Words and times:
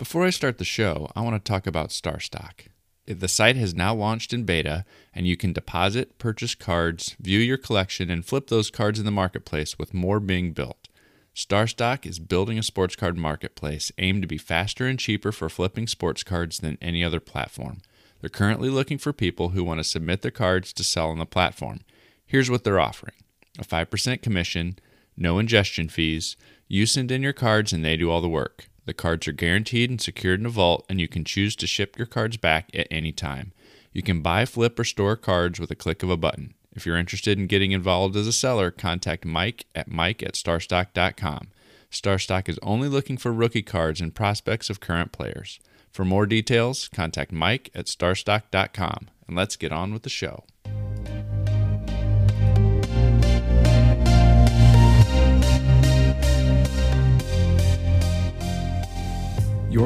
Before 0.00 0.24
I 0.24 0.30
start 0.30 0.56
the 0.56 0.64
show, 0.64 1.12
I 1.14 1.20
want 1.20 1.36
to 1.36 1.46
talk 1.46 1.66
about 1.66 1.90
StarStock. 1.90 2.68
The 3.04 3.28
site 3.28 3.56
has 3.56 3.74
now 3.74 3.94
launched 3.94 4.32
in 4.32 4.44
beta, 4.44 4.86
and 5.12 5.26
you 5.26 5.36
can 5.36 5.52
deposit, 5.52 6.16
purchase 6.16 6.54
cards, 6.54 7.16
view 7.20 7.38
your 7.38 7.58
collection, 7.58 8.08
and 8.08 8.24
flip 8.24 8.46
those 8.46 8.70
cards 8.70 8.98
in 8.98 9.04
the 9.04 9.10
marketplace 9.10 9.78
with 9.78 9.92
more 9.92 10.18
being 10.18 10.52
built. 10.52 10.88
StarStock 11.36 12.06
is 12.06 12.18
building 12.18 12.58
a 12.58 12.62
sports 12.62 12.96
card 12.96 13.18
marketplace 13.18 13.92
aimed 13.98 14.22
to 14.22 14.26
be 14.26 14.38
faster 14.38 14.86
and 14.86 14.98
cheaper 14.98 15.32
for 15.32 15.50
flipping 15.50 15.86
sports 15.86 16.22
cards 16.22 16.60
than 16.60 16.78
any 16.80 17.04
other 17.04 17.20
platform. 17.20 17.82
They're 18.22 18.30
currently 18.30 18.70
looking 18.70 18.96
for 18.96 19.12
people 19.12 19.50
who 19.50 19.62
want 19.62 19.80
to 19.80 19.84
submit 19.84 20.22
their 20.22 20.30
cards 20.30 20.72
to 20.72 20.82
sell 20.82 21.10
on 21.10 21.18
the 21.18 21.26
platform. 21.26 21.80
Here's 22.24 22.50
what 22.50 22.64
they're 22.64 22.80
offering 22.80 23.16
a 23.58 23.64
5% 23.64 24.22
commission, 24.22 24.78
no 25.14 25.38
ingestion 25.38 25.90
fees, 25.90 26.38
you 26.68 26.86
send 26.86 27.12
in 27.12 27.22
your 27.22 27.34
cards 27.34 27.74
and 27.74 27.84
they 27.84 27.98
do 27.98 28.10
all 28.10 28.22
the 28.22 28.28
work. 28.30 28.70
The 28.90 28.94
cards 28.94 29.28
are 29.28 29.32
guaranteed 29.32 29.88
and 29.88 30.00
secured 30.00 30.40
in 30.40 30.46
a 30.46 30.48
vault, 30.48 30.84
and 30.88 31.00
you 31.00 31.06
can 31.06 31.24
choose 31.24 31.54
to 31.54 31.68
ship 31.68 31.96
your 31.96 32.08
cards 32.08 32.36
back 32.36 32.70
at 32.74 32.88
any 32.90 33.12
time. 33.12 33.52
You 33.92 34.02
can 34.02 34.20
buy, 34.20 34.44
flip, 34.46 34.76
or 34.80 34.82
store 34.82 35.14
cards 35.14 35.60
with 35.60 35.70
a 35.70 35.76
click 35.76 36.02
of 36.02 36.10
a 36.10 36.16
button. 36.16 36.54
If 36.74 36.86
you're 36.86 36.96
interested 36.96 37.38
in 37.38 37.46
getting 37.46 37.70
involved 37.70 38.16
as 38.16 38.26
a 38.26 38.32
seller, 38.32 38.72
contact 38.72 39.24
Mike 39.24 39.66
at 39.76 39.88
mike 39.88 40.24
at 40.24 40.34
starstock.com. 40.34 41.50
Starstock 41.88 42.48
is 42.48 42.58
only 42.64 42.88
looking 42.88 43.16
for 43.16 43.32
rookie 43.32 43.62
cards 43.62 44.00
and 44.00 44.12
prospects 44.12 44.68
of 44.68 44.80
current 44.80 45.12
players. 45.12 45.60
For 45.92 46.04
more 46.04 46.26
details, 46.26 46.88
contact 46.88 47.30
Mike 47.30 47.70
at 47.72 47.86
starstock.com. 47.86 49.06
And 49.28 49.36
let's 49.36 49.54
get 49.54 49.70
on 49.70 49.92
with 49.92 50.02
the 50.02 50.08
show. 50.10 50.42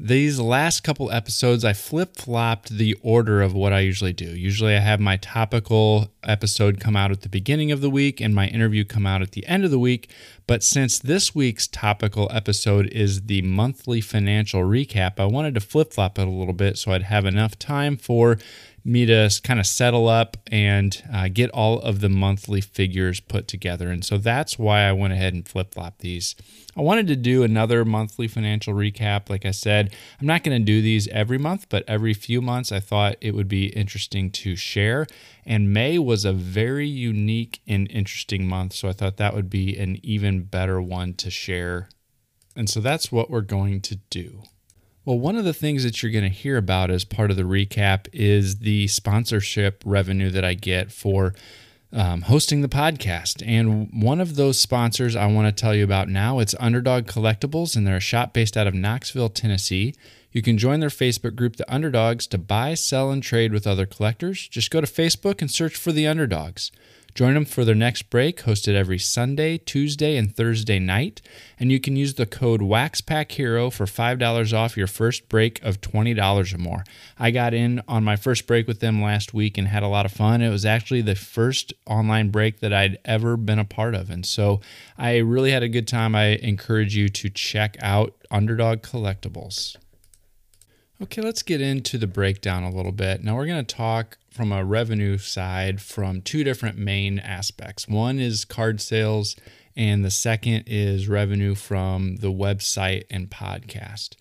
These 0.00 0.38
last 0.38 0.84
couple 0.84 1.10
episodes, 1.10 1.64
I 1.64 1.72
flip 1.72 2.14
flopped 2.14 2.68
the 2.68 2.96
order 3.02 3.42
of 3.42 3.52
what 3.52 3.72
I 3.72 3.80
usually 3.80 4.12
do. 4.12 4.26
Usually, 4.26 4.76
I 4.76 4.78
have 4.78 5.00
my 5.00 5.16
topical 5.16 6.12
episode 6.22 6.78
come 6.78 6.94
out 6.94 7.10
at 7.10 7.22
the 7.22 7.28
beginning 7.28 7.72
of 7.72 7.80
the 7.80 7.90
week 7.90 8.20
and 8.20 8.32
my 8.32 8.46
interview 8.46 8.84
come 8.84 9.06
out 9.06 9.22
at 9.22 9.32
the 9.32 9.44
end 9.48 9.64
of 9.64 9.72
the 9.72 9.78
week. 9.78 10.08
But 10.46 10.62
since 10.62 11.00
this 11.00 11.34
week's 11.34 11.66
topical 11.66 12.30
episode 12.32 12.86
is 12.92 13.22
the 13.22 13.42
monthly 13.42 14.00
financial 14.00 14.60
recap, 14.60 15.18
I 15.18 15.24
wanted 15.24 15.54
to 15.54 15.60
flip 15.60 15.92
flop 15.92 16.16
it 16.20 16.28
a 16.28 16.30
little 16.30 16.54
bit 16.54 16.78
so 16.78 16.92
I'd 16.92 17.02
have 17.02 17.26
enough 17.26 17.58
time 17.58 17.96
for 17.96 18.38
me 18.84 19.04
to 19.04 19.28
kind 19.42 19.58
of 19.58 19.66
settle 19.66 20.08
up 20.08 20.36
and 20.50 21.02
uh, 21.12 21.28
get 21.28 21.50
all 21.50 21.80
of 21.80 22.00
the 22.00 22.08
monthly 22.08 22.60
figures 22.60 23.18
put 23.18 23.48
together. 23.48 23.90
And 23.90 24.04
so 24.04 24.16
that's 24.16 24.58
why 24.58 24.82
I 24.82 24.92
went 24.92 25.12
ahead 25.12 25.34
and 25.34 25.46
flip 25.46 25.74
flop 25.74 25.98
these. 25.98 26.36
I 26.78 26.82
wanted 26.82 27.08
to 27.08 27.16
do 27.16 27.42
another 27.42 27.84
monthly 27.84 28.28
financial 28.28 28.72
recap. 28.72 29.28
Like 29.28 29.44
I 29.44 29.50
said, 29.50 29.92
I'm 30.20 30.28
not 30.28 30.44
going 30.44 30.56
to 30.56 30.64
do 30.64 30.80
these 30.80 31.08
every 31.08 31.36
month, 31.36 31.66
but 31.68 31.82
every 31.88 32.14
few 32.14 32.40
months 32.40 32.70
I 32.70 32.78
thought 32.78 33.16
it 33.20 33.34
would 33.34 33.48
be 33.48 33.66
interesting 33.66 34.30
to 34.30 34.54
share. 34.54 35.08
And 35.44 35.74
May 35.74 35.98
was 35.98 36.24
a 36.24 36.32
very 36.32 36.86
unique 36.86 37.60
and 37.66 37.90
interesting 37.90 38.46
month. 38.46 38.74
So 38.74 38.88
I 38.88 38.92
thought 38.92 39.16
that 39.16 39.34
would 39.34 39.50
be 39.50 39.76
an 39.76 39.98
even 40.04 40.44
better 40.44 40.80
one 40.80 41.14
to 41.14 41.30
share. 41.30 41.88
And 42.54 42.70
so 42.70 42.80
that's 42.80 43.10
what 43.10 43.28
we're 43.28 43.40
going 43.40 43.80
to 43.80 43.96
do. 44.08 44.42
Well, 45.04 45.18
one 45.18 45.36
of 45.36 45.44
the 45.44 45.54
things 45.54 45.82
that 45.82 46.00
you're 46.02 46.12
going 46.12 46.24
to 46.24 46.30
hear 46.30 46.56
about 46.56 46.92
as 46.92 47.04
part 47.04 47.32
of 47.32 47.36
the 47.36 47.42
recap 47.42 48.06
is 48.12 48.60
the 48.60 48.86
sponsorship 48.86 49.82
revenue 49.84 50.30
that 50.30 50.44
I 50.44 50.54
get 50.54 50.92
for 50.92 51.34
um, 51.92 52.22
hosting 52.22 52.60
the 52.60 52.68
podcast. 52.68 53.42
And 53.46 53.88
one 53.92 54.20
of 54.20 54.36
those 54.36 54.58
sponsors 54.58 55.16
I 55.16 55.26
want 55.26 55.46
to 55.46 55.60
tell 55.60 55.74
you 55.74 55.84
about 55.84 56.08
now, 56.08 56.38
it's 56.38 56.54
Underdog 56.60 57.06
Collectibles, 57.06 57.76
and 57.76 57.86
they're 57.86 57.96
a 57.96 58.00
shop 58.00 58.32
based 58.32 58.56
out 58.56 58.66
of 58.66 58.74
Knoxville, 58.74 59.30
Tennessee. 59.30 59.94
You 60.30 60.42
can 60.42 60.58
join 60.58 60.80
their 60.80 60.90
Facebook 60.90 61.34
group, 61.34 61.56
The 61.56 61.72
Underdogs, 61.72 62.26
to 62.28 62.38
buy, 62.38 62.74
sell, 62.74 63.10
and 63.10 63.22
trade 63.22 63.52
with 63.52 63.66
other 63.66 63.86
collectors. 63.86 64.46
Just 64.48 64.70
go 64.70 64.80
to 64.80 64.86
Facebook 64.86 65.40
and 65.40 65.50
search 65.50 65.76
for 65.76 65.90
The 65.90 66.06
Underdogs. 66.06 66.70
Join 67.18 67.34
them 67.34 67.46
for 67.46 67.64
their 67.64 67.74
next 67.74 68.10
break, 68.10 68.44
hosted 68.44 68.76
every 68.76 69.00
Sunday, 69.00 69.58
Tuesday, 69.58 70.16
and 70.16 70.32
Thursday 70.32 70.78
night. 70.78 71.20
And 71.58 71.72
you 71.72 71.80
can 71.80 71.96
use 71.96 72.14
the 72.14 72.26
code 72.26 72.60
WaxPackHero 72.60 73.72
for 73.72 73.86
$5 73.86 74.56
off 74.56 74.76
your 74.76 74.86
first 74.86 75.28
break 75.28 75.60
of 75.64 75.80
$20 75.80 76.54
or 76.54 76.58
more. 76.58 76.84
I 77.18 77.32
got 77.32 77.54
in 77.54 77.82
on 77.88 78.04
my 78.04 78.14
first 78.14 78.46
break 78.46 78.68
with 78.68 78.78
them 78.78 79.02
last 79.02 79.34
week 79.34 79.58
and 79.58 79.66
had 79.66 79.82
a 79.82 79.88
lot 79.88 80.06
of 80.06 80.12
fun. 80.12 80.42
It 80.42 80.50
was 80.50 80.64
actually 80.64 81.00
the 81.02 81.16
first 81.16 81.72
online 81.86 82.28
break 82.30 82.60
that 82.60 82.72
I'd 82.72 82.98
ever 83.04 83.36
been 83.36 83.58
a 83.58 83.64
part 83.64 83.96
of. 83.96 84.10
And 84.10 84.24
so 84.24 84.60
I 84.96 85.16
really 85.16 85.50
had 85.50 85.64
a 85.64 85.68
good 85.68 85.88
time. 85.88 86.14
I 86.14 86.36
encourage 86.36 86.94
you 86.94 87.08
to 87.08 87.30
check 87.30 87.76
out 87.82 88.14
Underdog 88.30 88.82
Collectibles. 88.82 89.76
Okay, 91.00 91.22
let's 91.22 91.44
get 91.44 91.60
into 91.60 91.96
the 91.96 92.08
breakdown 92.08 92.64
a 92.64 92.74
little 92.74 92.90
bit. 92.90 93.22
Now, 93.22 93.36
we're 93.36 93.46
going 93.46 93.64
to 93.64 93.74
talk 93.76 94.18
from 94.32 94.50
a 94.50 94.64
revenue 94.64 95.16
side 95.16 95.80
from 95.80 96.20
two 96.22 96.42
different 96.42 96.76
main 96.76 97.20
aspects. 97.20 97.86
One 97.86 98.18
is 98.18 98.44
card 98.44 98.80
sales, 98.80 99.36
and 99.76 100.04
the 100.04 100.10
second 100.10 100.64
is 100.66 101.06
revenue 101.06 101.54
from 101.54 102.16
the 102.16 102.32
website 102.32 103.04
and 103.12 103.30
podcast. 103.30 104.16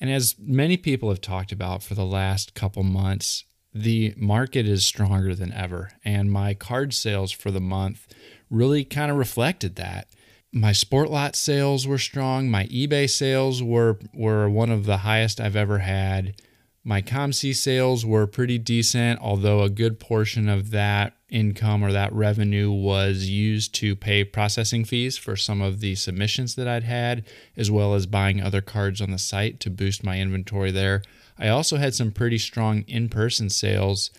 And 0.00 0.08
as 0.08 0.36
many 0.38 0.76
people 0.76 1.08
have 1.08 1.20
talked 1.20 1.50
about 1.50 1.82
for 1.82 1.96
the 1.96 2.06
last 2.06 2.54
couple 2.54 2.84
months, 2.84 3.42
the 3.74 4.14
market 4.16 4.68
is 4.68 4.86
stronger 4.86 5.34
than 5.34 5.52
ever. 5.52 5.94
And 6.04 6.30
my 6.30 6.54
card 6.54 6.94
sales 6.94 7.32
for 7.32 7.50
the 7.50 7.60
month 7.60 8.06
really 8.48 8.84
kind 8.84 9.10
of 9.10 9.16
reflected 9.16 9.74
that 9.76 10.06
my 10.54 10.70
sport 10.70 11.10
lot 11.10 11.34
sales 11.34 11.86
were 11.86 11.98
strong. 11.98 12.48
My 12.48 12.66
eBay 12.66 13.10
sales 13.10 13.62
were 13.62 13.98
were 14.14 14.48
one 14.48 14.70
of 14.70 14.86
the 14.86 14.98
highest 14.98 15.40
I've 15.40 15.56
ever 15.56 15.80
had. 15.80 16.40
My 16.84 17.02
COMC 17.02 17.56
sales 17.56 18.06
were 18.06 18.26
pretty 18.26 18.58
decent, 18.58 19.18
although 19.20 19.62
a 19.62 19.70
good 19.70 19.98
portion 19.98 20.48
of 20.48 20.70
that 20.70 21.14
income 21.30 21.82
or 21.82 21.90
that 21.92 22.12
revenue 22.12 22.70
was 22.70 23.28
used 23.28 23.74
to 23.76 23.96
pay 23.96 24.22
processing 24.22 24.84
fees 24.84 25.16
for 25.16 25.34
some 25.34 25.60
of 25.60 25.80
the 25.80 25.94
submissions 25.94 26.54
that 26.54 26.68
I'd 26.68 26.84
had, 26.84 27.24
as 27.56 27.70
well 27.70 27.94
as 27.94 28.06
buying 28.06 28.40
other 28.40 28.60
cards 28.60 29.00
on 29.00 29.10
the 29.10 29.18
site 29.18 29.60
to 29.60 29.70
boost 29.70 30.04
my 30.04 30.20
inventory 30.20 30.70
there. 30.70 31.02
I 31.38 31.48
also 31.48 31.78
had 31.78 31.94
some 31.94 32.12
pretty 32.12 32.38
strong 32.38 32.82
in 32.82 33.08
person 33.08 33.48
sales 33.48 34.10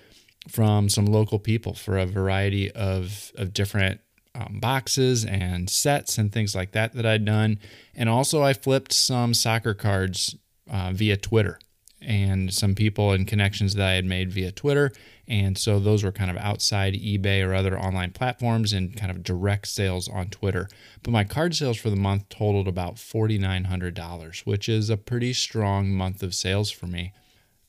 from 0.50 0.90
some 0.90 1.06
local 1.06 1.40
people 1.40 1.76
for 1.76 1.98
a 1.98 2.06
variety 2.06 2.72
of, 2.72 3.32
of 3.38 3.54
different 3.54 4.02
um, 4.36 4.60
boxes 4.60 5.26
and 5.26 5.70
sets 5.70 6.18
and 6.18 6.32
things 6.32 6.56
like 6.56 6.72
that 6.74 6.94
that 6.94 7.06
I'd 7.06 7.26
done. 7.26 7.60
And 7.96 8.10
also, 8.10 8.44
I 8.44 8.54
flipped 8.54 8.94
some 8.94 9.34
soccer 9.34 9.74
cards 9.74 10.36
uh, 10.70 10.92
via 10.94 11.18
Twitter 11.18 11.60
and 12.02 12.54
some 12.54 12.76
people 12.76 13.12
and 13.12 13.28
connections 13.28 13.74
that 13.74 13.88
I 13.88 13.94
had 13.94 14.06
made 14.06 14.32
via 14.32 14.52
Twitter. 14.52 14.92
And 15.28 15.58
so 15.58 15.80
those 15.80 16.04
were 16.04 16.12
kind 16.12 16.30
of 16.30 16.38
outside 16.38 16.94
eBay 16.94 17.46
or 17.46 17.56
other 17.56 17.80
online 17.80 18.12
platforms 18.12 18.74
and 18.74 18.96
kind 18.96 19.10
of 19.10 19.24
direct 19.24 19.68
sales 19.68 20.08
on 20.08 20.28
Twitter. 20.28 20.68
But 21.02 21.12
my 21.12 21.24
card 21.24 21.56
sales 21.56 21.78
for 21.78 21.90
the 21.90 21.96
month 21.96 22.30
totaled 22.30 22.68
about 22.68 22.96
$4,900, 22.96 24.40
which 24.46 24.70
is 24.70 24.90
a 24.90 24.98
pretty 24.98 25.34
strong 25.34 25.92
month 25.92 26.22
of 26.22 26.36
sales 26.36 26.70
for 26.70 26.86
me. 26.86 27.14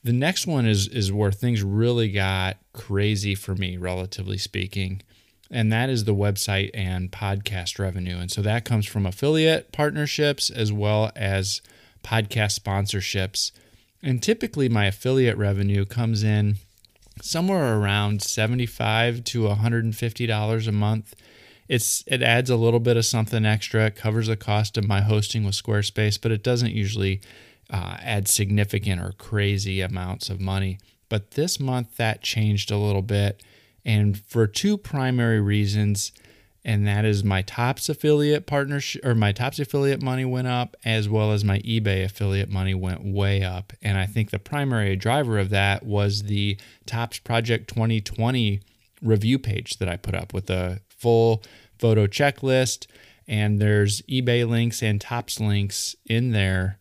The 0.04 0.12
next 0.12 0.46
one 0.46 0.66
is 0.66 0.86
is 0.86 1.12
where 1.12 1.32
things 1.32 1.64
really 1.64 2.10
got 2.12 2.58
crazy 2.72 3.34
for 3.34 3.56
me, 3.56 3.76
relatively 3.76 4.38
speaking 4.38 5.02
and 5.50 5.72
that 5.72 5.88
is 5.88 6.04
the 6.04 6.14
website 6.14 6.70
and 6.74 7.10
podcast 7.10 7.78
revenue. 7.78 8.18
And 8.18 8.30
so 8.30 8.42
that 8.42 8.64
comes 8.64 8.86
from 8.86 9.06
affiliate 9.06 9.72
partnerships 9.72 10.50
as 10.50 10.72
well 10.72 11.10
as 11.14 11.60
podcast 12.02 12.58
sponsorships. 12.58 13.52
And 14.02 14.22
typically, 14.22 14.68
my 14.68 14.86
affiliate 14.86 15.36
revenue 15.36 15.84
comes 15.84 16.22
in 16.22 16.56
somewhere 17.22 17.78
around 17.78 18.22
75 18.22 19.24
to 19.24 19.42
$150 19.44 20.68
a 20.68 20.72
month. 20.72 21.14
It's 21.68 22.04
it 22.06 22.22
adds 22.22 22.50
a 22.50 22.56
little 22.56 22.78
bit 22.78 22.96
of 22.96 23.04
something 23.04 23.44
extra. 23.44 23.86
It 23.86 23.96
covers 23.96 24.28
the 24.28 24.36
cost 24.36 24.76
of 24.76 24.86
my 24.86 25.00
hosting 25.00 25.44
with 25.44 25.54
Squarespace, 25.54 26.20
but 26.20 26.30
it 26.30 26.44
doesn't 26.44 26.72
usually 26.72 27.20
uh, 27.70 27.96
add 28.00 28.28
significant 28.28 29.00
or 29.00 29.12
crazy 29.12 29.80
amounts 29.80 30.28
of 30.28 30.40
money. 30.40 30.78
But 31.08 31.32
this 31.32 31.58
month 31.58 31.96
that 31.96 32.22
changed 32.22 32.70
a 32.70 32.78
little 32.78 33.02
bit 33.02 33.42
and 33.86 34.18
for 34.18 34.46
two 34.46 34.76
primary 34.76 35.40
reasons 35.40 36.12
and 36.62 36.84
that 36.84 37.04
is 37.04 37.22
my 37.22 37.42
Topps 37.42 37.88
affiliate 37.88 38.44
partnership 38.44 39.02
or 39.04 39.14
my 39.14 39.32
Topps 39.32 39.58
affiliate 39.58 40.02
money 40.02 40.26
went 40.26 40.48
up 40.48 40.76
as 40.84 41.08
well 41.08 41.32
as 41.32 41.44
my 41.44 41.60
ebay 41.60 42.04
affiliate 42.04 42.50
money 42.50 42.74
went 42.74 43.02
way 43.02 43.42
up 43.42 43.72
and 43.80 43.96
i 43.96 44.04
think 44.04 44.30
the 44.30 44.38
primary 44.38 44.96
driver 44.96 45.38
of 45.38 45.48
that 45.48 45.86
was 45.86 46.24
the 46.24 46.58
Topps 46.84 47.18
project 47.20 47.68
2020 47.68 48.60
review 49.02 49.38
page 49.38 49.78
that 49.78 49.88
I 49.88 49.96
put 49.96 50.14
up 50.14 50.32
with 50.32 50.50
a 50.50 50.80
full 50.88 51.42
photo 51.78 52.06
checklist. 52.06 52.86
And 53.28 53.60
there's 53.60 54.02
eBay 54.02 54.48
links 54.48 54.82
and 54.82 55.00
Topps 55.00 55.40
links 55.40 55.96
in 56.06 56.32
there 56.32 56.78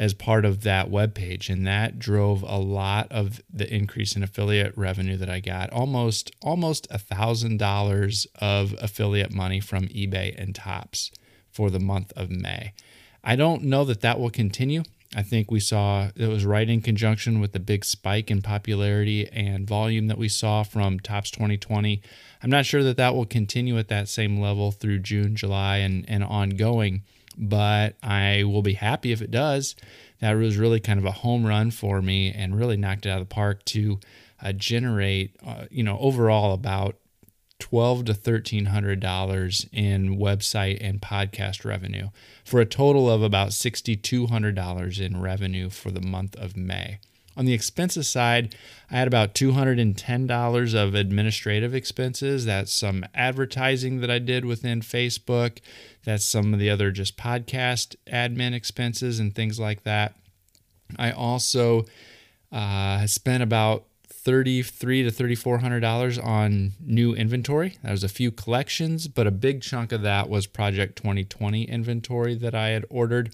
as 0.00 0.14
part 0.14 0.46
of 0.46 0.62
that 0.62 0.90
web 0.90 1.14
page 1.14 1.50
and 1.50 1.66
that 1.66 1.98
drove 1.98 2.42
a 2.42 2.56
lot 2.56 3.06
of 3.12 3.42
the 3.52 3.72
increase 3.72 4.16
in 4.16 4.22
affiliate 4.22 4.72
revenue 4.74 5.14
that 5.18 5.28
I 5.28 5.40
got 5.40 5.70
almost 5.70 6.32
almost 6.40 6.88
a 6.90 6.98
thousand 6.98 7.58
dollars 7.58 8.26
of 8.40 8.74
affiliate 8.80 9.30
money 9.30 9.60
from 9.60 9.88
eBay 9.88 10.34
and 10.40 10.54
Topps 10.54 11.10
for 11.50 11.68
the 11.68 11.78
month 11.78 12.14
of 12.16 12.30
May. 12.30 12.72
I 13.22 13.36
don't 13.36 13.64
know 13.64 13.84
that 13.84 14.00
that 14.00 14.18
will 14.18 14.30
continue. 14.30 14.84
I 15.14 15.22
think 15.22 15.50
we 15.50 15.60
saw 15.60 16.08
it 16.16 16.28
was 16.28 16.46
right 16.46 16.68
in 16.68 16.80
conjunction 16.80 17.38
with 17.38 17.52
the 17.52 17.60
big 17.60 17.84
spike 17.84 18.30
in 18.30 18.40
popularity 18.40 19.28
and 19.28 19.68
volume 19.68 20.06
that 20.06 20.16
we 20.16 20.30
saw 20.30 20.62
from 20.62 20.98
Topps 20.98 21.30
2020. 21.30 22.00
I'm 22.42 22.48
not 22.48 22.64
sure 22.64 22.82
that 22.84 22.96
that 22.96 23.14
will 23.14 23.26
continue 23.26 23.76
at 23.76 23.88
that 23.88 24.08
same 24.08 24.40
level 24.40 24.70
through 24.70 25.00
June, 25.00 25.36
July, 25.36 25.78
and, 25.78 26.08
and 26.08 26.24
ongoing 26.24 27.02
but 27.36 27.96
I 28.02 28.44
will 28.44 28.62
be 28.62 28.74
happy 28.74 29.12
if 29.12 29.22
it 29.22 29.30
does. 29.30 29.76
That 30.20 30.32
was 30.34 30.58
really 30.58 30.80
kind 30.80 30.98
of 30.98 31.04
a 31.06 31.12
home 31.12 31.46
run 31.46 31.70
for 31.70 32.02
me 32.02 32.32
and 32.32 32.58
really 32.58 32.76
knocked 32.76 33.06
it 33.06 33.10
out 33.10 33.20
of 33.20 33.28
the 33.28 33.34
park 33.34 33.64
to 33.66 33.98
uh, 34.42 34.52
generate, 34.52 35.36
uh, 35.46 35.64
you 35.70 35.82
know, 35.82 35.98
overall 35.98 36.52
about 36.52 36.96
twelve 37.58 38.06
to 38.06 38.14
thirteen 38.14 38.66
hundred 38.66 39.00
dollars 39.00 39.66
in 39.72 40.18
website 40.18 40.78
and 40.80 41.00
podcast 41.00 41.64
revenue 41.64 42.08
for 42.44 42.60
a 42.60 42.66
total 42.66 43.10
of 43.10 43.22
about 43.22 43.52
sixty 43.52 43.96
two 43.96 44.26
hundred 44.26 44.54
dollars 44.54 44.98
in 44.98 45.20
revenue 45.20 45.68
for 45.68 45.90
the 45.90 46.00
month 46.00 46.36
of 46.36 46.56
May. 46.56 46.98
On 47.36 47.44
the 47.44 47.52
expenses 47.52 48.08
side, 48.08 48.54
I 48.90 48.96
had 48.96 49.06
about 49.06 49.34
$210 49.34 50.74
of 50.74 50.94
administrative 50.94 51.74
expenses. 51.74 52.44
That's 52.44 52.72
some 52.72 53.04
advertising 53.14 54.00
that 54.00 54.10
I 54.10 54.18
did 54.18 54.44
within 54.44 54.80
Facebook. 54.80 55.58
That's 56.04 56.24
some 56.24 56.52
of 56.52 56.60
the 56.60 56.70
other 56.70 56.90
just 56.90 57.16
podcast 57.16 57.96
admin 58.06 58.52
expenses 58.52 59.20
and 59.20 59.34
things 59.34 59.60
like 59.60 59.84
that. 59.84 60.16
I 60.98 61.12
also 61.12 61.86
uh, 62.52 63.06
spent 63.06 63.42
about 63.42 63.84
thirty-three 64.08 65.02
to 65.02 65.10
thirty-four 65.10 65.58
hundred 65.58 65.80
dollars 65.80 66.18
on 66.18 66.72
new 66.80 67.14
inventory. 67.14 67.76
That 67.82 67.92
was 67.92 68.04
a 68.04 68.08
few 68.08 68.30
collections, 68.30 69.08
but 69.08 69.26
a 69.26 69.30
big 69.30 69.62
chunk 69.62 69.92
of 69.92 70.02
that 70.02 70.28
was 70.28 70.46
Project 70.46 70.96
2020 70.96 71.64
inventory 71.64 72.34
that 72.34 72.54
I 72.54 72.68
had 72.68 72.84
ordered 72.90 73.32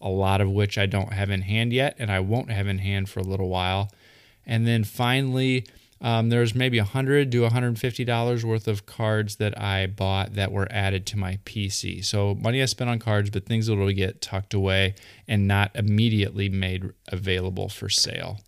a 0.00 0.08
lot 0.08 0.40
of 0.40 0.50
which 0.50 0.78
I 0.78 0.86
don't 0.86 1.12
have 1.12 1.30
in 1.30 1.42
hand 1.42 1.72
yet, 1.72 1.96
and 1.98 2.10
I 2.10 2.20
won't 2.20 2.50
have 2.50 2.66
in 2.66 2.78
hand 2.78 3.08
for 3.08 3.20
a 3.20 3.24
little 3.24 3.48
while. 3.48 3.90
And 4.44 4.66
then 4.66 4.84
finally, 4.84 5.66
um, 6.00 6.28
there's 6.28 6.54
maybe 6.54 6.78
100 6.78 7.32
to 7.32 7.42
150 7.42 8.04
dollars 8.04 8.44
worth 8.44 8.68
of 8.68 8.86
cards 8.86 9.36
that 9.36 9.58
I 9.60 9.86
bought 9.86 10.34
that 10.34 10.52
were 10.52 10.68
added 10.70 11.06
to 11.06 11.18
my 11.18 11.38
PC. 11.44 12.04
So 12.04 12.34
money 12.34 12.62
I 12.62 12.66
spent 12.66 12.90
on 12.90 12.98
cards, 12.98 13.30
but 13.30 13.46
things 13.46 13.66
that 13.66 13.76
will 13.76 13.92
get 13.92 14.20
tucked 14.20 14.52
away 14.52 14.94
and 15.26 15.48
not 15.48 15.70
immediately 15.74 16.48
made 16.48 16.84
available 17.08 17.68
for 17.68 17.88
sale. 17.88 18.40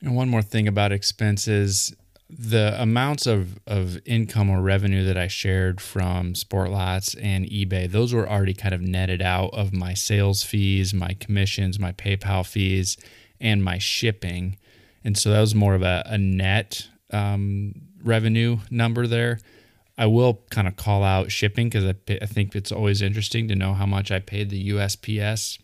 And 0.00 0.14
one 0.14 0.28
more 0.28 0.42
thing 0.42 0.68
about 0.68 0.92
expenses 0.92 1.94
the 2.30 2.74
amounts 2.80 3.26
of, 3.26 3.60
of 3.66 3.98
income 4.06 4.50
or 4.50 4.60
revenue 4.60 5.04
that 5.04 5.16
I 5.16 5.28
shared 5.28 5.80
from 5.80 6.32
Sportlots 6.32 7.16
and 7.22 7.44
eBay, 7.44 7.90
those 7.90 8.14
were 8.14 8.28
already 8.28 8.54
kind 8.54 8.74
of 8.74 8.80
netted 8.80 9.22
out 9.22 9.50
of 9.52 9.72
my 9.72 9.94
sales 9.94 10.42
fees, 10.42 10.94
my 10.94 11.14
commissions, 11.20 11.78
my 11.78 11.92
PayPal 11.92 12.46
fees, 12.46 12.96
and 13.40 13.62
my 13.62 13.78
shipping. 13.78 14.56
And 15.04 15.18
so 15.18 15.30
that 15.30 15.40
was 15.40 15.54
more 15.54 15.74
of 15.74 15.82
a, 15.82 16.02
a 16.06 16.18
net 16.18 16.88
um, 17.12 17.74
revenue 18.02 18.58
number 18.70 19.06
there. 19.06 19.38
I 19.96 20.06
will 20.06 20.42
kind 20.50 20.66
of 20.66 20.76
call 20.76 21.04
out 21.04 21.30
shipping 21.30 21.68
because 21.68 21.84
I, 21.84 21.94
I 22.20 22.26
think 22.26 22.56
it's 22.56 22.72
always 22.72 23.02
interesting 23.02 23.48
to 23.48 23.54
know 23.54 23.74
how 23.74 23.86
much 23.86 24.10
I 24.10 24.18
paid 24.18 24.50
the 24.50 24.70
USPS 24.70 25.58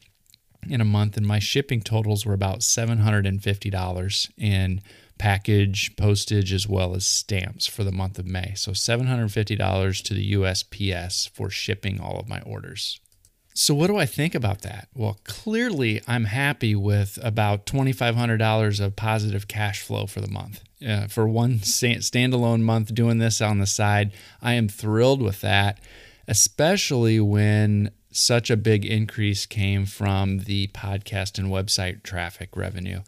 in 0.68 0.80
a 0.80 0.84
month. 0.84 1.16
And 1.16 1.26
my 1.26 1.38
shipping 1.38 1.80
totals 1.80 2.24
were 2.24 2.34
about 2.34 2.60
$750 2.60 4.30
in 4.36 4.80
package, 5.18 5.94
postage, 5.96 6.52
as 6.52 6.66
well 6.66 6.94
as 6.94 7.06
stamps 7.06 7.66
for 7.66 7.84
the 7.84 7.92
month 7.92 8.18
of 8.18 8.26
May. 8.26 8.54
So 8.56 8.72
$750 8.72 10.02
to 10.02 10.14
the 10.14 10.32
USPS 10.32 11.28
for 11.30 11.50
shipping 11.50 12.00
all 12.00 12.18
of 12.18 12.28
my 12.28 12.40
orders. 12.40 13.00
So, 13.52 13.74
what 13.74 13.88
do 13.88 13.96
I 13.96 14.06
think 14.06 14.34
about 14.34 14.62
that? 14.62 14.88
Well, 14.94 15.18
clearly, 15.24 16.00
I'm 16.06 16.24
happy 16.24 16.74
with 16.74 17.18
about 17.22 17.66
$2,500 17.66 18.80
of 18.80 18.96
positive 18.96 19.48
cash 19.48 19.82
flow 19.82 20.06
for 20.06 20.20
the 20.20 20.30
month. 20.30 20.62
Uh, 20.86 21.08
for 21.08 21.28
one 21.28 21.58
standalone 21.58 22.62
month 22.62 22.94
doing 22.94 23.18
this 23.18 23.40
on 23.40 23.58
the 23.58 23.66
side, 23.66 24.12
I 24.40 24.54
am 24.54 24.68
thrilled 24.68 25.20
with 25.20 25.40
that, 25.42 25.80
especially 26.26 27.20
when 27.20 27.90
such 28.10 28.50
a 28.50 28.56
big 28.56 28.84
increase 28.84 29.46
came 29.46 29.86
from 29.86 30.40
the 30.40 30.66
podcast 30.68 31.38
and 31.38 31.48
website 31.48 32.02
traffic 32.02 32.56
revenue 32.56 33.00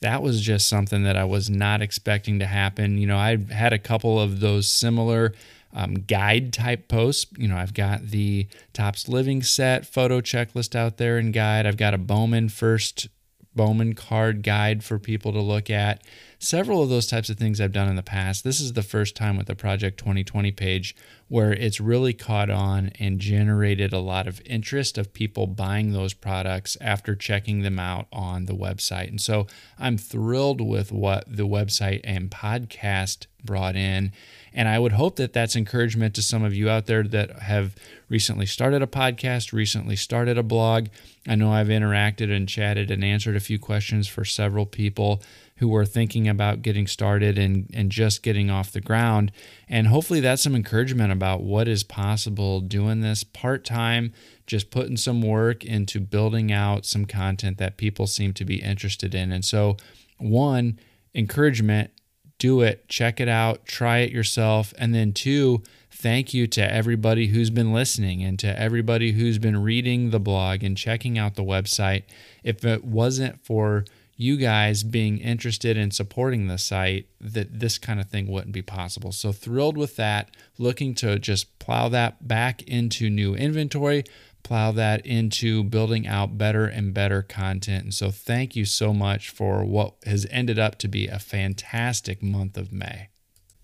that 0.00 0.22
was 0.22 0.40
just 0.40 0.68
something 0.68 1.02
that 1.04 1.16
I 1.16 1.24
was 1.24 1.50
not 1.50 1.82
expecting 1.82 2.38
to 2.38 2.46
happen. 2.46 2.98
You 2.98 3.06
know, 3.06 3.18
I 3.18 3.36
had 3.52 3.72
a 3.72 3.78
couple 3.78 4.18
of 4.18 4.40
those 4.40 4.70
similar 4.70 5.34
um, 5.74 5.94
guide 5.94 6.52
type 6.52 6.88
posts. 6.88 7.26
You 7.36 7.48
know, 7.48 7.56
I've 7.56 7.74
got 7.74 8.06
the 8.06 8.48
Topps 8.72 9.08
Living 9.08 9.42
Set 9.42 9.86
photo 9.86 10.20
checklist 10.20 10.74
out 10.74 10.96
there 10.96 11.18
and 11.18 11.32
guide. 11.32 11.66
I've 11.66 11.76
got 11.76 11.94
a 11.94 11.98
Bowman 11.98 12.48
first 12.48 13.08
Bowman 13.54 13.94
card 13.94 14.42
guide 14.42 14.82
for 14.82 14.98
people 14.98 15.32
to 15.32 15.40
look 15.40 15.70
at. 15.70 16.02
Several 16.42 16.82
of 16.82 16.88
those 16.88 17.06
types 17.06 17.28
of 17.28 17.36
things 17.36 17.60
I've 17.60 17.70
done 17.70 17.90
in 17.90 17.96
the 17.96 18.02
past. 18.02 18.44
This 18.44 18.60
is 18.60 18.72
the 18.72 18.82
first 18.82 19.14
time 19.14 19.36
with 19.36 19.46
the 19.46 19.54
Project 19.54 19.98
2020 19.98 20.50
page 20.52 20.96
where 21.28 21.52
it's 21.52 21.82
really 21.82 22.14
caught 22.14 22.48
on 22.48 22.92
and 22.98 23.20
generated 23.20 23.92
a 23.92 23.98
lot 23.98 24.26
of 24.26 24.40
interest 24.46 24.96
of 24.96 25.12
people 25.12 25.46
buying 25.46 25.92
those 25.92 26.14
products 26.14 26.78
after 26.80 27.14
checking 27.14 27.60
them 27.60 27.78
out 27.78 28.06
on 28.10 28.46
the 28.46 28.54
website. 28.54 29.08
And 29.08 29.20
so 29.20 29.48
I'm 29.78 29.98
thrilled 29.98 30.62
with 30.62 30.90
what 30.90 31.24
the 31.28 31.46
website 31.46 32.00
and 32.04 32.30
podcast 32.30 33.26
brought 33.44 33.76
in. 33.76 34.10
And 34.54 34.66
I 34.66 34.78
would 34.78 34.92
hope 34.92 35.16
that 35.16 35.34
that's 35.34 35.56
encouragement 35.56 36.14
to 36.14 36.22
some 36.22 36.42
of 36.42 36.54
you 36.54 36.70
out 36.70 36.86
there 36.86 37.02
that 37.02 37.38
have 37.40 37.76
recently 38.08 38.46
started 38.46 38.82
a 38.82 38.86
podcast, 38.86 39.52
recently 39.52 39.94
started 39.94 40.38
a 40.38 40.42
blog. 40.42 40.88
I 41.28 41.34
know 41.34 41.52
I've 41.52 41.68
interacted 41.68 42.34
and 42.34 42.48
chatted 42.48 42.90
and 42.90 43.04
answered 43.04 43.36
a 43.36 43.40
few 43.40 43.58
questions 43.58 44.08
for 44.08 44.24
several 44.24 44.66
people 44.66 45.22
who 45.60 45.76
are 45.76 45.84
thinking 45.84 46.26
about 46.26 46.62
getting 46.62 46.86
started 46.86 47.36
and, 47.38 47.70
and 47.74 47.92
just 47.92 48.22
getting 48.22 48.50
off 48.50 48.72
the 48.72 48.80
ground. 48.80 49.30
And 49.68 49.88
hopefully 49.88 50.20
that's 50.20 50.42
some 50.42 50.56
encouragement 50.56 51.12
about 51.12 51.42
what 51.42 51.68
is 51.68 51.84
possible 51.84 52.62
doing 52.62 53.02
this 53.02 53.24
part 53.24 53.62
time, 53.62 54.14
just 54.46 54.70
putting 54.70 54.96
some 54.96 55.20
work 55.20 55.62
into 55.62 56.00
building 56.00 56.50
out 56.50 56.86
some 56.86 57.04
content 57.04 57.58
that 57.58 57.76
people 57.76 58.06
seem 58.06 58.32
to 58.34 58.44
be 58.46 58.62
interested 58.62 59.14
in. 59.14 59.32
And 59.32 59.44
so, 59.44 59.76
one, 60.16 60.80
encouragement 61.14 61.90
do 62.38 62.62
it, 62.62 62.88
check 62.88 63.20
it 63.20 63.28
out, 63.28 63.66
try 63.66 63.98
it 63.98 64.12
yourself. 64.12 64.72
And 64.78 64.94
then, 64.94 65.12
two, 65.12 65.62
thank 65.90 66.32
you 66.32 66.46
to 66.46 66.72
everybody 66.72 67.26
who's 67.26 67.50
been 67.50 67.74
listening 67.74 68.22
and 68.22 68.38
to 68.38 68.58
everybody 68.58 69.12
who's 69.12 69.36
been 69.36 69.62
reading 69.62 70.08
the 70.08 70.20
blog 70.20 70.64
and 70.64 70.74
checking 70.74 71.18
out 71.18 71.34
the 71.34 71.44
website. 71.44 72.04
If 72.42 72.64
it 72.64 72.82
wasn't 72.82 73.44
for 73.44 73.84
you 74.20 74.36
guys 74.36 74.82
being 74.82 75.16
interested 75.18 75.78
in 75.78 75.90
supporting 75.90 76.46
the 76.46 76.58
site, 76.58 77.06
that 77.20 77.58
this 77.58 77.78
kind 77.78 77.98
of 77.98 78.10
thing 78.10 78.26
wouldn't 78.26 78.52
be 78.52 78.60
possible. 78.60 79.12
So, 79.12 79.32
thrilled 79.32 79.78
with 79.78 79.96
that, 79.96 80.30
looking 80.58 80.94
to 80.96 81.18
just 81.18 81.58
plow 81.58 81.88
that 81.88 82.28
back 82.28 82.62
into 82.64 83.08
new 83.08 83.34
inventory 83.34 84.04
plow 84.42 84.72
that 84.72 85.04
into 85.04 85.62
building 85.62 86.06
out 86.06 86.38
better 86.38 86.64
and 86.64 86.94
better 86.94 87.20
content. 87.22 87.84
And 87.84 87.94
so, 87.94 88.10
thank 88.10 88.56
you 88.56 88.64
so 88.64 88.92
much 88.92 89.28
for 89.28 89.64
what 89.64 89.94
has 90.04 90.26
ended 90.30 90.58
up 90.58 90.76
to 90.78 90.88
be 90.88 91.06
a 91.06 91.18
fantastic 91.18 92.22
month 92.22 92.56
of 92.56 92.72
May. 92.72 93.08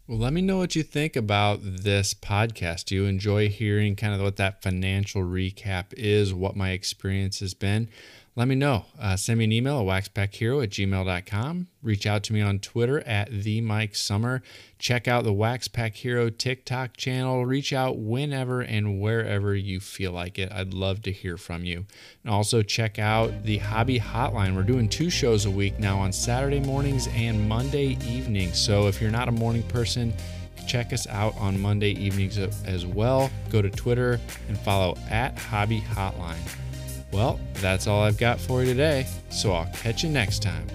Well, 0.06 0.18
let 0.18 0.32
me 0.32 0.40
know 0.40 0.58
what 0.58 0.76
you 0.76 0.84
think 0.84 1.16
about 1.16 1.60
this 1.62 2.14
podcast. 2.14 2.84
Do 2.84 2.94
you 2.94 3.04
enjoy 3.06 3.48
hearing 3.48 3.96
kind 3.96 4.14
of 4.14 4.20
what 4.20 4.36
that 4.36 4.62
financial 4.62 5.22
recap 5.22 5.86
is, 5.96 6.32
what 6.32 6.54
my 6.54 6.70
experience 6.70 7.40
has 7.40 7.54
been? 7.54 7.88
Let 8.36 8.48
me 8.48 8.54
know. 8.54 8.84
Uh, 9.00 9.16
send 9.16 9.38
me 9.38 9.46
an 9.46 9.52
email 9.52 9.80
at 9.80 9.86
waxpackhero 9.86 10.62
at 10.62 10.68
gmail.com. 10.68 11.68
Reach 11.82 12.06
out 12.06 12.22
to 12.24 12.34
me 12.34 12.42
on 12.42 12.58
Twitter 12.58 13.00
at 13.06 13.30
the 13.30 13.62
Mike 13.62 13.94
Sommer. 13.94 14.42
Check 14.78 15.08
out 15.08 15.24
the 15.24 15.32
Waxpack 15.32 15.94
Hero 15.94 16.28
TikTok 16.28 16.98
channel. 16.98 17.46
Reach 17.46 17.72
out 17.72 17.96
whenever 17.96 18.60
and 18.60 19.00
wherever 19.00 19.54
you 19.54 19.80
feel 19.80 20.12
like 20.12 20.38
it. 20.38 20.52
I'd 20.52 20.74
love 20.74 21.00
to 21.02 21.12
hear 21.12 21.38
from 21.38 21.64
you. 21.64 21.86
And 22.24 22.34
also 22.34 22.60
check 22.62 22.98
out 22.98 23.44
the 23.44 23.56
Hobby 23.56 23.98
Hotline. 23.98 24.54
We're 24.54 24.64
doing 24.64 24.90
two 24.90 25.08
shows 25.08 25.46
a 25.46 25.50
week 25.50 25.78
now 25.78 25.98
on 25.98 26.12
Saturday 26.12 26.60
mornings 26.60 27.08
and 27.14 27.48
Monday 27.48 27.96
evenings. 28.06 28.60
So 28.60 28.86
if 28.86 29.00
you're 29.00 29.10
not 29.10 29.28
a 29.28 29.32
morning 29.32 29.62
person, 29.62 30.12
check 30.68 30.92
us 30.92 31.06
out 31.06 31.34
on 31.38 31.58
Monday 31.58 31.92
evenings 31.92 32.36
as 32.36 32.84
well. 32.84 33.30
Go 33.48 33.62
to 33.62 33.70
Twitter 33.70 34.20
and 34.48 34.58
follow 34.58 34.94
at 35.08 35.38
Hobby 35.38 35.80
Hotline. 35.80 36.36
Well, 37.16 37.40
that's 37.54 37.86
all 37.86 38.02
I've 38.02 38.18
got 38.18 38.38
for 38.38 38.62
you 38.62 38.74
today, 38.74 39.06
so 39.30 39.52
I'll 39.52 39.72
catch 39.72 40.04
you 40.04 40.10
next 40.10 40.42
time. 40.42 40.66